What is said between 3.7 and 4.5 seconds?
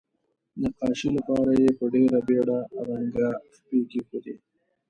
کیښودې.